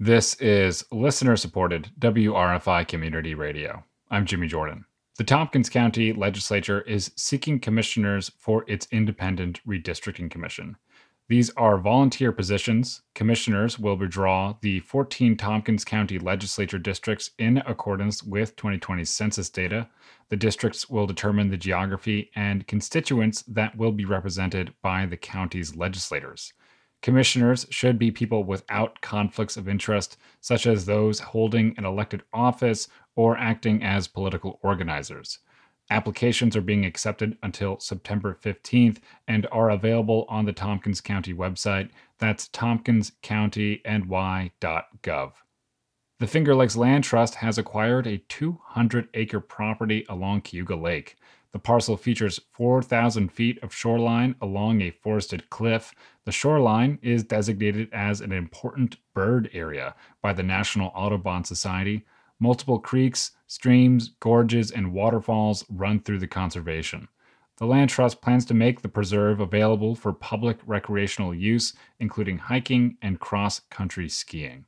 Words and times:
This 0.00 0.34
is 0.40 0.84
listener 0.90 1.36
supported 1.36 1.92
WRFI 2.00 2.88
Community 2.88 3.32
Radio. 3.32 3.84
I'm 4.10 4.26
Jimmy 4.26 4.48
Jordan. 4.48 4.86
The 5.18 5.24
Tompkins 5.24 5.70
County 5.70 6.12
Legislature 6.12 6.80
is 6.80 7.12
seeking 7.14 7.60
commissioners 7.60 8.32
for 8.36 8.64
its 8.66 8.88
independent 8.90 9.60
redistricting 9.64 10.28
commission. 10.28 10.76
These 11.28 11.50
are 11.50 11.78
volunteer 11.78 12.32
positions. 12.32 13.02
Commissioners 13.14 13.78
will 13.78 13.96
redraw 13.96 14.60
the 14.62 14.80
14 14.80 15.36
Tompkins 15.36 15.84
County 15.84 16.18
legislature 16.18 16.80
districts 16.80 17.30
in 17.38 17.58
accordance 17.58 18.20
with 18.20 18.56
2020 18.56 19.04
census 19.04 19.48
data. 19.48 19.88
The 20.28 20.36
districts 20.36 20.90
will 20.90 21.06
determine 21.06 21.50
the 21.50 21.56
geography 21.56 22.32
and 22.34 22.66
constituents 22.66 23.42
that 23.42 23.76
will 23.78 23.92
be 23.92 24.04
represented 24.04 24.74
by 24.82 25.06
the 25.06 25.16
county's 25.16 25.76
legislators. 25.76 26.52
Commissioners 27.04 27.66
should 27.68 27.98
be 27.98 28.10
people 28.10 28.44
without 28.44 29.02
conflicts 29.02 29.58
of 29.58 29.68
interest, 29.68 30.16
such 30.40 30.66
as 30.66 30.86
those 30.86 31.20
holding 31.20 31.74
an 31.76 31.84
elected 31.84 32.22
office 32.32 32.88
or 33.14 33.36
acting 33.36 33.84
as 33.84 34.08
political 34.08 34.58
organizers. 34.62 35.40
Applications 35.90 36.56
are 36.56 36.62
being 36.62 36.86
accepted 36.86 37.36
until 37.42 37.78
September 37.78 38.38
15th 38.42 39.00
and 39.28 39.46
are 39.52 39.68
available 39.68 40.24
on 40.30 40.46
the 40.46 40.52
Tompkins 40.54 41.02
County 41.02 41.34
website. 41.34 41.90
That's 42.16 42.48
tompkinscountyny.gov. 42.48 45.32
The 46.20 46.26
Finger 46.26 46.54
Lakes 46.54 46.76
Land 46.76 47.04
Trust 47.04 47.34
has 47.34 47.58
acquired 47.58 48.06
a 48.06 48.22
200 48.30 49.08
acre 49.12 49.40
property 49.40 50.06
along 50.08 50.40
Cayuga 50.40 50.76
Lake. 50.76 51.18
The 51.54 51.60
parcel 51.60 51.96
features 51.96 52.40
4,000 52.50 53.30
feet 53.30 53.62
of 53.62 53.72
shoreline 53.72 54.34
along 54.42 54.80
a 54.80 54.90
forested 54.90 55.48
cliff. 55.50 55.94
The 56.24 56.32
shoreline 56.32 56.98
is 57.00 57.22
designated 57.22 57.88
as 57.92 58.20
an 58.20 58.32
important 58.32 58.96
bird 59.14 59.48
area 59.52 59.94
by 60.20 60.32
the 60.32 60.42
National 60.42 60.90
Audubon 60.96 61.44
Society. 61.44 62.04
Multiple 62.40 62.80
creeks, 62.80 63.30
streams, 63.46 64.16
gorges, 64.18 64.72
and 64.72 64.92
waterfalls 64.92 65.64
run 65.70 66.00
through 66.00 66.18
the 66.18 66.26
conservation. 66.26 67.06
The 67.58 67.66
Land 67.66 67.90
Trust 67.90 68.20
plans 68.20 68.44
to 68.46 68.54
make 68.54 68.82
the 68.82 68.88
preserve 68.88 69.38
available 69.38 69.94
for 69.94 70.12
public 70.12 70.58
recreational 70.66 71.32
use, 71.32 71.72
including 72.00 72.36
hiking 72.38 72.96
and 73.00 73.20
cross 73.20 73.60
country 73.70 74.08
skiing. 74.08 74.64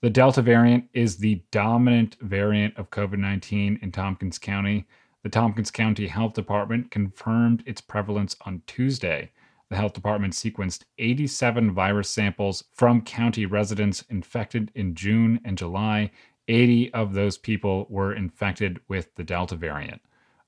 The 0.00 0.10
Delta 0.10 0.42
variant 0.42 0.84
is 0.94 1.16
the 1.16 1.42
dominant 1.50 2.16
variant 2.20 2.76
of 2.78 2.90
COVID 2.90 3.18
19 3.18 3.80
in 3.82 3.90
Tompkins 3.90 4.38
County. 4.38 4.86
The 5.22 5.28
Tompkins 5.28 5.70
County 5.70 6.06
Health 6.06 6.32
Department 6.32 6.90
confirmed 6.90 7.62
its 7.66 7.82
prevalence 7.82 8.36
on 8.46 8.62
Tuesday. 8.66 9.32
The 9.68 9.76
health 9.76 9.92
department 9.92 10.32
sequenced 10.32 10.84
87 10.98 11.72
virus 11.72 12.08
samples 12.08 12.64
from 12.72 13.02
county 13.02 13.44
residents 13.44 14.02
infected 14.08 14.72
in 14.74 14.94
June 14.94 15.38
and 15.44 15.58
July. 15.58 16.10
80 16.48 16.94
of 16.94 17.12
those 17.12 17.36
people 17.36 17.86
were 17.90 18.14
infected 18.14 18.80
with 18.88 19.14
the 19.16 19.22
Delta 19.22 19.56
variant. 19.56 20.00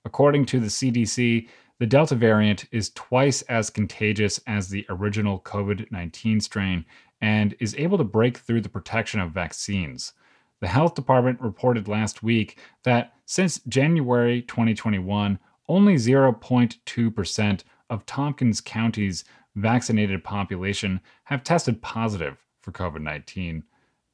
According 0.06 0.46
to 0.46 0.58
the 0.58 0.66
CDC, 0.66 1.48
the 1.78 1.86
Delta 1.86 2.14
variant 2.14 2.64
is 2.72 2.90
twice 2.90 3.42
as 3.42 3.68
contagious 3.68 4.40
as 4.46 4.68
the 4.68 4.86
original 4.88 5.40
COVID 5.40 5.92
19 5.92 6.40
strain 6.40 6.86
and 7.20 7.54
is 7.60 7.74
able 7.76 7.98
to 7.98 8.04
break 8.04 8.38
through 8.38 8.62
the 8.62 8.68
protection 8.70 9.20
of 9.20 9.32
vaccines. 9.32 10.14
The 10.62 10.68
health 10.68 10.94
department 10.94 11.41
reported 11.41 11.88
last 11.88 12.22
week 12.22 12.56
that 12.84 13.14
since 13.27 13.58
January 13.66 14.42
2021, 14.42 15.41
only 15.68 15.94
0.2% 15.96 17.64
of 17.91 18.06
Tompkins 18.06 18.60
County's 18.60 19.24
vaccinated 19.56 20.22
population 20.22 21.00
have 21.24 21.42
tested 21.42 21.83
positive 21.83 22.36
for 22.60 22.70
COVID 22.70 23.00
19. 23.00 23.64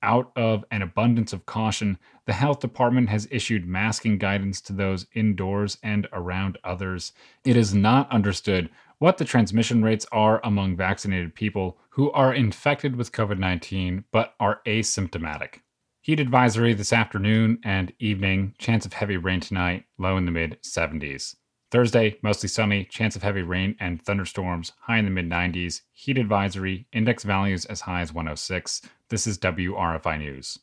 Out 0.02 0.32
of 0.36 0.64
an 0.70 0.80
abundance 0.80 1.34
of 1.34 1.44
caution, 1.44 1.98
the 2.24 2.32
health 2.32 2.60
department 2.60 3.10
has 3.10 3.28
issued 3.30 3.68
masking 3.68 4.16
guidance 4.16 4.62
to 4.62 4.72
those 4.72 5.06
indoors 5.12 5.76
and 5.82 6.08
around 6.14 6.56
others. 6.64 7.12
It 7.44 7.58
is 7.58 7.74
not 7.74 8.10
understood 8.10 8.70
what 8.96 9.18
the 9.18 9.26
transmission 9.26 9.82
rates 9.82 10.06
are 10.12 10.40
among 10.42 10.76
vaccinated 10.76 11.34
people 11.34 11.76
who 11.90 12.10
are 12.12 12.32
infected 12.32 12.96
with 12.96 13.12
COVID 13.12 13.38
19 13.38 14.04
but 14.10 14.32
are 14.40 14.62
asymptomatic. 14.64 15.58
Heat 16.08 16.20
advisory 16.20 16.72
this 16.72 16.90
afternoon 16.90 17.58
and 17.62 17.92
evening. 17.98 18.54
Chance 18.56 18.86
of 18.86 18.94
heavy 18.94 19.18
rain 19.18 19.40
tonight, 19.40 19.84
low 19.98 20.16
in 20.16 20.24
the 20.24 20.30
mid 20.30 20.56
70s. 20.62 21.36
Thursday, 21.70 22.16
mostly 22.22 22.48
sunny, 22.48 22.86
chance 22.86 23.14
of 23.14 23.22
heavy 23.22 23.42
rain 23.42 23.76
and 23.78 24.02
thunderstorms, 24.02 24.72
high 24.80 24.96
in 24.96 25.04
the 25.04 25.10
mid 25.10 25.28
90s. 25.28 25.82
Heat 25.92 26.16
advisory, 26.16 26.86
index 26.94 27.24
values 27.24 27.66
as 27.66 27.82
high 27.82 28.00
as 28.00 28.14
106. 28.14 28.80
This 29.10 29.26
is 29.26 29.36
WRFI 29.36 30.18
News. 30.18 30.56